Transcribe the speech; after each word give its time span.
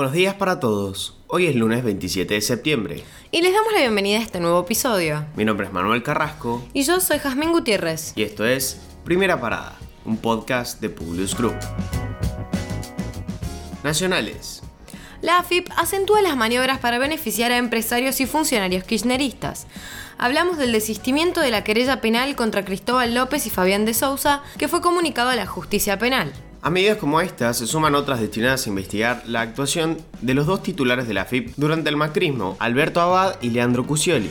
Buenos 0.00 0.14
días 0.14 0.34
para 0.34 0.60
todos. 0.60 1.18
Hoy 1.26 1.46
es 1.46 1.54
lunes 1.54 1.84
27 1.84 2.32
de 2.32 2.40
septiembre. 2.40 3.04
Y 3.30 3.42
les 3.42 3.52
damos 3.52 3.70
la 3.70 3.80
bienvenida 3.80 4.18
a 4.18 4.22
este 4.22 4.40
nuevo 4.40 4.60
episodio. 4.60 5.26
Mi 5.36 5.44
nombre 5.44 5.66
es 5.66 5.74
Manuel 5.74 6.02
Carrasco. 6.02 6.64
Y 6.72 6.84
yo 6.84 7.00
soy 7.00 7.18
Jazmín 7.18 7.52
Gutiérrez. 7.52 8.14
Y 8.16 8.22
esto 8.22 8.46
es 8.46 8.80
Primera 9.04 9.38
Parada, 9.38 9.78
un 10.06 10.16
podcast 10.16 10.80
de 10.80 10.88
Publius 10.88 11.36
Group. 11.36 11.54
Nacionales. 13.84 14.62
La 15.20 15.36
AFIP 15.36 15.68
acentúa 15.76 16.22
las 16.22 16.34
maniobras 16.34 16.78
para 16.78 16.98
beneficiar 16.98 17.52
a 17.52 17.58
empresarios 17.58 18.22
y 18.22 18.26
funcionarios 18.26 18.84
kirchneristas. 18.84 19.66
Hablamos 20.16 20.56
del 20.56 20.72
desistimiento 20.72 21.42
de 21.42 21.50
la 21.50 21.62
querella 21.62 22.00
penal 22.00 22.36
contra 22.36 22.64
Cristóbal 22.64 23.14
López 23.14 23.46
y 23.46 23.50
Fabián 23.50 23.84
de 23.84 23.92
Sousa, 23.92 24.42
que 24.56 24.66
fue 24.66 24.80
comunicado 24.80 25.28
a 25.28 25.36
la 25.36 25.44
justicia 25.44 25.98
penal. 25.98 26.32
A 26.62 26.68
medidas 26.68 26.98
como 26.98 27.22
esta 27.22 27.54
se 27.54 27.66
suman 27.66 27.94
otras 27.94 28.20
destinadas 28.20 28.66
a 28.66 28.68
investigar 28.68 29.22
la 29.26 29.40
actuación 29.40 29.96
de 30.20 30.34
los 30.34 30.46
dos 30.46 30.62
titulares 30.62 31.08
de 31.08 31.14
la 31.14 31.24
FIP 31.24 31.54
durante 31.56 31.88
el 31.88 31.96
macrismo, 31.96 32.56
Alberto 32.58 33.00
Abad 33.00 33.36
y 33.40 33.48
Leandro 33.48 33.86
Cusioli. 33.86 34.30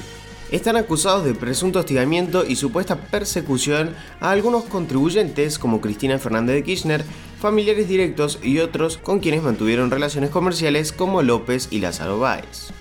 Están 0.52 0.78
acusados 0.78 1.26
de 1.26 1.34
presunto 1.34 1.80
hostigamiento 1.80 2.46
y 2.46 2.56
supuesta 2.56 2.98
persecución 2.98 3.96
a 4.20 4.30
algunos 4.30 4.66
contribuyentes 4.66 5.58
como 5.58 5.82
Cristina 5.82 6.20
Fernández 6.20 6.56
de 6.58 6.64
Kirchner, 6.64 7.04
familiares 7.40 7.88
directos 7.88 8.38
y 8.44 8.60
otros 8.60 8.98
con 9.00 9.20
quienes 9.20 9.42
mantuvieron 9.42 9.90
relaciones 9.90 10.30
comerciales 10.30 10.92
como 10.92 11.24
López 11.24 11.68
y 11.72 11.80
Lázaro 11.80 12.20
Báez. 12.20 12.72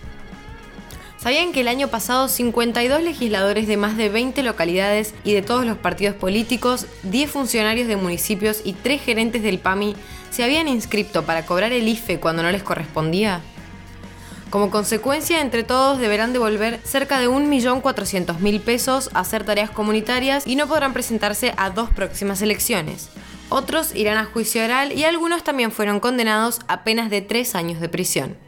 ¿Sabían 1.18 1.52
que 1.52 1.62
el 1.62 1.68
año 1.68 1.88
pasado 1.88 2.28
52 2.28 3.02
legisladores 3.02 3.66
de 3.66 3.76
más 3.76 3.96
de 3.96 4.09
20 4.09 4.40
localidades 4.45 5.14
y 5.24 5.32
de 5.32 5.42
todos 5.42 5.66
los 5.66 5.76
partidos 5.76 6.14
políticos, 6.14 6.87
10 7.02 7.29
funcionarios 7.29 7.88
de 7.88 7.96
municipios 7.96 8.60
y 8.65 8.73
3 8.74 9.02
gerentes 9.02 9.43
del 9.43 9.59
PAMI 9.59 9.96
se 10.30 10.45
habían 10.45 10.68
inscrito 10.68 11.24
para 11.24 11.45
cobrar 11.45 11.73
el 11.73 11.88
IFE 11.88 12.20
cuando 12.20 12.45
no 12.45 12.52
les 12.52 12.62
correspondía? 12.62 13.40
Como 14.51 14.70
consecuencia, 14.70 15.40
entre 15.40 15.65
todos 15.65 15.98
deberán 15.98 16.32
devolver 16.32 16.80
cerca 16.84 17.18
de 17.18 17.28
1.400.000 17.28 18.60
pesos 18.60 19.10
a 19.12 19.21
hacer 19.21 19.45
tareas 19.45 19.71
comunitarias 19.71 20.46
y 20.46 20.54
no 20.54 20.68
podrán 20.68 20.93
presentarse 20.93 21.52
a 21.56 21.71
dos 21.71 21.90
próximas 21.90 22.43
elecciones. 22.43 23.09
Otros 23.48 23.93
irán 23.95 24.18
a 24.18 24.24
juicio 24.24 24.62
oral 24.62 24.93
y 24.93 25.02
algunos 25.02 25.43
también 25.43 25.73
fueron 25.73 25.98
condenados 25.98 26.60
a 26.68 26.84
penas 26.84 27.10
de 27.10 27.23
3 27.23 27.56
años 27.56 27.80
de 27.80 27.88
prisión. 27.88 28.48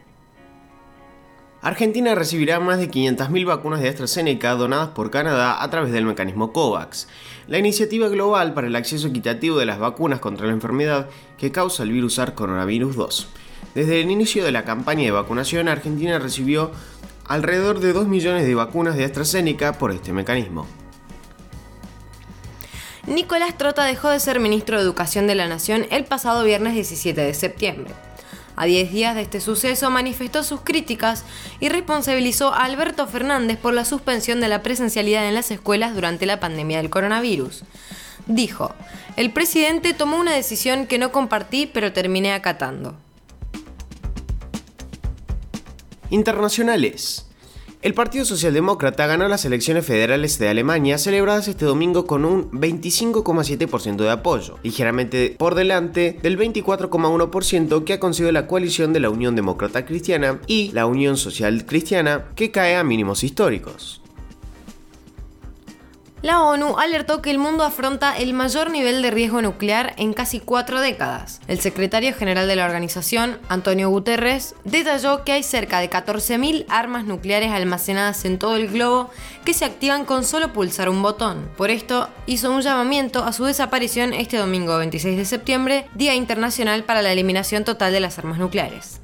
Argentina 1.62 2.14
recibirá 2.14 2.58
más 2.58 2.78
de 2.78 2.90
500.000 2.90 3.46
vacunas 3.46 3.82
de 3.82 3.90
AstraZeneca 3.90 4.54
donadas 4.54 4.88
por 4.88 5.10
Canadá 5.10 5.62
a 5.62 5.68
través 5.68 5.92
del 5.92 6.06
mecanismo 6.06 6.54
COVAX, 6.54 7.06
la 7.48 7.58
iniciativa 7.58 8.08
global 8.08 8.54
para 8.54 8.66
el 8.66 8.76
acceso 8.76 9.08
equitativo 9.08 9.58
de 9.58 9.66
las 9.66 9.78
vacunas 9.78 10.20
contra 10.20 10.46
la 10.46 10.54
enfermedad 10.54 11.10
que 11.36 11.52
causa 11.52 11.82
el 11.82 11.92
virus 11.92 12.14
SARS 12.14 12.32
coronavirus 12.32 12.96
2. 12.96 13.28
Desde 13.74 14.00
el 14.00 14.10
inicio 14.10 14.42
de 14.42 14.52
la 14.52 14.64
campaña 14.64 15.04
de 15.04 15.10
vacunación, 15.10 15.68
Argentina 15.68 16.18
recibió 16.18 16.70
alrededor 17.26 17.80
de 17.80 17.92
2 17.92 18.08
millones 18.08 18.46
de 18.46 18.54
vacunas 18.54 18.96
de 18.96 19.04
AstraZeneca 19.04 19.74
por 19.74 19.92
este 19.92 20.14
mecanismo. 20.14 20.66
Nicolás 23.06 23.58
Trota 23.58 23.84
dejó 23.84 24.08
de 24.08 24.20
ser 24.20 24.40
ministro 24.40 24.78
de 24.78 24.82
Educación 24.82 25.26
de 25.26 25.34
la 25.34 25.46
Nación 25.46 25.86
el 25.90 26.06
pasado 26.06 26.42
viernes 26.42 26.72
17 26.72 27.20
de 27.20 27.34
septiembre. 27.34 27.90
A 28.60 28.66
10 28.66 28.92
días 28.92 29.14
de 29.14 29.22
este 29.22 29.40
suceso 29.40 29.90
manifestó 29.90 30.42
sus 30.42 30.60
críticas 30.60 31.24
y 31.60 31.70
responsabilizó 31.70 32.52
a 32.52 32.64
Alberto 32.64 33.06
Fernández 33.06 33.56
por 33.56 33.72
la 33.72 33.86
suspensión 33.86 34.38
de 34.42 34.48
la 34.48 34.62
presencialidad 34.62 35.26
en 35.26 35.32
las 35.32 35.50
escuelas 35.50 35.94
durante 35.94 36.26
la 36.26 36.40
pandemia 36.40 36.76
del 36.76 36.90
coronavirus. 36.90 37.64
Dijo, 38.26 38.74
el 39.16 39.32
presidente 39.32 39.94
tomó 39.94 40.18
una 40.18 40.34
decisión 40.34 40.86
que 40.86 40.98
no 40.98 41.10
compartí 41.10 41.70
pero 41.72 41.94
terminé 41.94 42.34
acatando. 42.34 42.96
Internacionales. 46.10 47.29
El 47.82 47.94
Partido 47.94 48.26
Socialdemócrata 48.26 49.06
ganó 49.06 49.26
las 49.26 49.46
elecciones 49.46 49.86
federales 49.86 50.38
de 50.38 50.50
Alemania 50.50 50.98
celebradas 50.98 51.48
este 51.48 51.64
domingo 51.64 52.04
con 52.04 52.26
un 52.26 52.50
25,7% 52.50 53.96
de 53.96 54.10
apoyo, 54.10 54.58
ligeramente 54.62 55.34
por 55.38 55.54
delante 55.54 56.18
del 56.22 56.38
24,1% 56.38 57.84
que 57.84 57.94
ha 57.94 58.00
conseguido 58.00 58.32
la 58.32 58.46
coalición 58.46 58.92
de 58.92 59.00
la 59.00 59.08
Unión 59.08 59.34
Demócrata 59.34 59.86
Cristiana 59.86 60.42
y 60.46 60.70
la 60.72 60.84
Unión 60.84 61.16
Social 61.16 61.64
Cristiana, 61.64 62.26
que 62.36 62.50
cae 62.50 62.76
a 62.76 62.84
mínimos 62.84 63.24
históricos. 63.24 64.02
La 66.22 66.42
ONU 66.42 66.78
alertó 66.78 67.22
que 67.22 67.30
el 67.30 67.38
mundo 67.38 67.64
afronta 67.64 68.14
el 68.18 68.34
mayor 68.34 68.70
nivel 68.70 69.00
de 69.00 69.10
riesgo 69.10 69.40
nuclear 69.40 69.94
en 69.96 70.12
casi 70.12 70.38
cuatro 70.38 70.78
décadas. 70.78 71.40
El 71.48 71.60
secretario 71.60 72.14
general 72.14 72.46
de 72.46 72.56
la 72.56 72.66
organización, 72.66 73.38
Antonio 73.48 73.88
Guterres, 73.88 74.54
detalló 74.64 75.24
que 75.24 75.32
hay 75.32 75.42
cerca 75.42 75.80
de 75.80 75.88
14.000 75.88 76.66
armas 76.68 77.06
nucleares 77.06 77.52
almacenadas 77.52 78.26
en 78.26 78.38
todo 78.38 78.56
el 78.56 78.68
globo 78.68 79.08
que 79.46 79.54
se 79.54 79.64
activan 79.64 80.04
con 80.04 80.24
solo 80.24 80.52
pulsar 80.52 80.90
un 80.90 81.02
botón. 81.02 81.50
Por 81.56 81.70
esto, 81.70 82.10
hizo 82.26 82.52
un 82.52 82.60
llamamiento 82.60 83.24
a 83.24 83.32
su 83.32 83.46
desaparición 83.46 84.12
este 84.12 84.36
domingo 84.36 84.76
26 84.76 85.16
de 85.16 85.24
septiembre, 85.24 85.86
Día 85.94 86.14
Internacional 86.14 86.84
para 86.84 87.00
la 87.00 87.12
Eliminación 87.12 87.64
Total 87.64 87.94
de 87.94 88.00
las 88.00 88.18
Armas 88.18 88.38
Nucleares. 88.38 89.00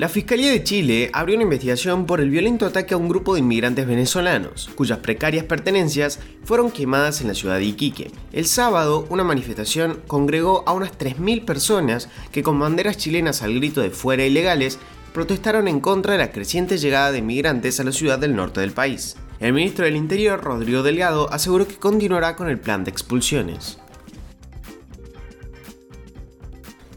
La 0.00 0.08
Fiscalía 0.08 0.50
de 0.50 0.64
Chile 0.64 1.10
abrió 1.12 1.36
una 1.36 1.42
investigación 1.42 2.06
por 2.06 2.22
el 2.22 2.30
violento 2.30 2.64
ataque 2.64 2.94
a 2.94 2.96
un 2.96 3.06
grupo 3.06 3.34
de 3.34 3.40
inmigrantes 3.40 3.86
venezolanos, 3.86 4.70
cuyas 4.74 5.00
precarias 5.00 5.44
pertenencias 5.44 6.20
fueron 6.42 6.70
quemadas 6.70 7.20
en 7.20 7.28
la 7.28 7.34
ciudad 7.34 7.58
de 7.58 7.64
Iquique. 7.64 8.10
El 8.32 8.46
sábado, 8.46 9.06
una 9.10 9.24
manifestación 9.24 10.00
congregó 10.06 10.64
a 10.66 10.72
unas 10.72 10.96
3.000 10.96 11.44
personas 11.44 12.08
que 12.32 12.42
con 12.42 12.58
banderas 12.58 12.96
chilenas 12.96 13.42
al 13.42 13.54
grito 13.54 13.82
de 13.82 13.90
fuera 13.90 14.24
ilegales 14.24 14.78
protestaron 15.12 15.68
en 15.68 15.80
contra 15.80 16.12
de 16.14 16.18
la 16.20 16.32
creciente 16.32 16.78
llegada 16.78 17.12
de 17.12 17.18
inmigrantes 17.18 17.78
a 17.78 17.84
la 17.84 17.92
ciudad 17.92 18.18
del 18.18 18.34
norte 18.34 18.60
del 18.60 18.72
país. 18.72 19.18
El 19.38 19.52
ministro 19.52 19.84
del 19.84 19.96
Interior, 19.96 20.42
Rodrigo 20.42 20.82
Delgado, 20.82 21.30
aseguró 21.30 21.68
que 21.68 21.76
continuará 21.76 22.36
con 22.36 22.48
el 22.48 22.58
plan 22.58 22.84
de 22.84 22.90
expulsiones. 22.90 23.79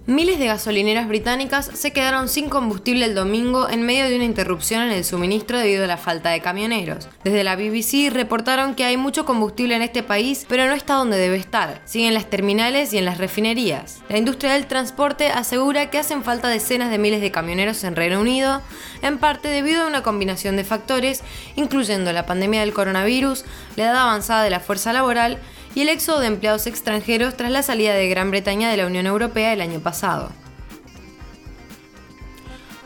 Miles 0.06 0.38
de 0.38 0.48
gasolineras 0.48 1.08
británicas 1.08 1.72
se 1.74 1.94
quedaron 1.94 2.28
sin 2.28 2.50
combustible 2.50 3.06
el 3.06 3.16
domingo 3.16 3.70
en 3.70 3.84
medio 3.84 4.04
de 4.04 4.18
una 4.18 4.26
interrupción 4.26 4.82
en 4.82 4.92
el 4.92 5.06
suministro 5.06 5.58
debido 5.58 5.86
a 5.86 5.88
la 5.88 5.96
falta 5.96 6.32
de 6.32 6.42
camioneros. 6.42 7.08
Desde 7.24 7.46
la 7.46 7.56
BBC 7.56 8.12
reportaron 8.12 8.76
que 8.76 8.84
hay 8.84 8.98
mucho 8.98 9.24
combustible 9.24 9.78
en 9.78 9.82
este 9.82 10.04
país, 10.04 10.46
pero 10.50 10.68
no 10.68 10.74
está 10.74 10.96
donde 10.96 11.18
debe 11.18 11.38
estar. 11.38 11.82
Siguen 11.86 12.16
las 12.16 12.30
terminales 12.30 12.92
y 12.92 12.98
en 12.98 13.06
las 13.06 13.18
refinerías. 13.18 14.02
La 14.10 14.18
industria 14.18 14.52
del 14.52 14.68
transporte 14.68 15.30
asegura 15.30 15.90
que 15.90 16.00
hacen 16.00 16.22
falta 16.22 16.50
decenas 16.50 16.92
de 16.92 16.98
miles 16.98 17.22
de 17.22 17.32
camioneros 17.32 17.82
en 17.86 17.96
Reino 17.96 18.20
Unido, 18.20 18.62
en 19.04 19.20
parte 19.20 19.48
debido 19.48 19.84
a 19.84 19.88
una 19.88 20.04
combinación 20.04 20.58
de 20.58 20.66
factores, 20.66 21.24
incluyendo 21.56 22.12
la 22.12 22.26
pandemia 22.26 22.60
del 22.60 22.74
coronavirus, 22.74 23.46
la 23.78 23.86
edad 23.86 24.02
avanzada 24.02 24.44
de 24.44 24.50
la 24.50 24.60
fuerza 24.60 24.92
laboral 24.92 25.40
y 25.76 25.82
el 25.82 25.90
éxodo 25.90 26.20
de 26.20 26.28
empleados 26.28 26.68
extranjeros 26.68 27.36
tras 27.36 27.52
la 27.52 27.64
salida 27.64 27.94
de 27.94 28.08
Gran 28.10 28.32
Bretaña 28.32 28.70
de 28.70 28.78
la 28.78 28.88
Unión 28.88 29.06
Europea 29.08 29.54
el 29.54 29.62
año 29.62 29.80
pasado. 29.80 30.32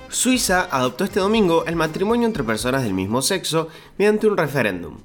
Suiza 0.10 0.68
adoptó 0.72 1.04
este 1.04 1.20
domingo 1.20 1.66
el 1.66 1.76
matrimonio 1.76 2.28
entre 2.28 2.44
personas 2.44 2.84
del 2.84 2.94
mismo 2.94 3.22
sexo 3.22 3.68
mediante 3.98 4.28
un 4.28 4.38
referéndum, 4.38 4.98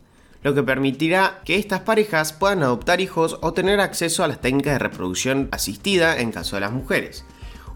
lo 0.42 0.54
que 0.54 0.62
permitirá 0.62 1.40
que 1.44 1.56
estas 1.56 1.80
parejas 1.80 2.32
puedan 2.32 2.62
adoptar 2.62 3.00
hijos 3.00 3.36
o 3.42 3.52
tener 3.52 3.80
acceso 3.80 4.22
a 4.22 4.28
las 4.28 4.40
técnicas 4.40 4.74
de 4.74 4.78
reproducción 4.78 5.48
asistida 5.50 6.18
en 6.18 6.32
caso 6.32 6.56
de 6.56 6.60
las 6.60 6.72
mujeres. 6.72 7.24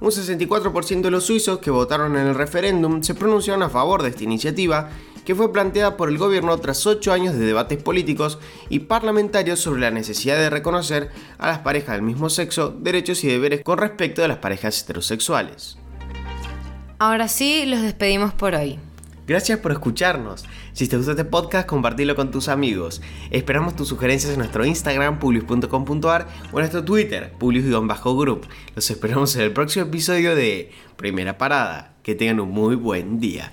Un 0.01 0.11
64% 0.11 1.01
de 1.01 1.11
los 1.11 1.25
suizos 1.25 1.59
que 1.59 1.71
votaron 1.71 2.17
en 2.17 2.27
el 2.27 2.35
referéndum 2.35 3.03
se 3.03 3.15
pronunciaron 3.15 3.63
a 3.63 3.71
favor 3.71 4.03
de 4.03 4.11
esta 4.11 4.25
iniciativa 4.25 4.91
que 5.27 5.35
fue 5.35 5.53
planteada 5.53 5.99
por 5.99 6.09
el 6.09 6.17
gobierno 6.17 6.57
tras 6.59 6.87
ocho 6.87 7.13
años 7.13 7.35
de 7.35 7.45
debates 7.45 7.83
políticos 7.83 8.39
y 8.71 8.79
parlamentarios 8.79 9.61
sobre 9.61 9.81
la 9.83 9.91
necesidad 9.91 10.39
de 10.39 10.49
reconocer 10.49 11.11
a 11.37 11.49
las 11.49 11.59
parejas 11.59 11.97
del 11.97 12.03
mismo 12.03 12.31
sexo 12.31 12.71
derechos 12.71 13.25
y 13.25 13.29
deberes 13.29 13.63
con 13.63 13.77
respecto 13.77 14.25
a 14.25 14.29
las 14.29 14.39
parejas 14.39 14.81
heterosexuales. 14.83 15.77
Ahora 16.99 17.29
sí, 17.29 17.67
los 17.67 17.83
despedimos 17.83 18.33
por 18.33 18.55
hoy. 18.55 18.79
Gracias 19.27 19.59
por 19.59 19.73
escucharnos. 19.73 20.45
Si 20.73 20.87
te 20.87 20.97
gustó 20.97 21.11
este 21.11 21.25
podcast, 21.25 21.67
compartilo 21.67 22.15
con 22.15 22.31
tus 22.31 22.49
amigos. 22.49 23.03
Esperamos 23.33 23.75
tus 23.75 23.89
sugerencias 23.89 24.33
en 24.33 24.39
nuestro 24.39 24.65
Instagram, 24.65 25.19
publius.com.ar 25.19 26.29
o 26.53 26.59
en 26.59 26.61
nuestro 26.61 26.85
Twitter, 26.85 27.33
publius-group. 27.37 28.47
Los 28.77 28.89
esperamos 28.89 29.35
en 29.35 29.43
el 29.43 29.53
próximo 29.53 29.87
episodio 29.87 30.37
de 30.37 30.71
Primera 30.97 31.37
Parada. 31.37 31.97
Que 32.05 32.15
tengan 32.15 32.39
un 32.39 32.53
muy 32.53 32.77
buen 32.77 33.19
día. 33.19 33.53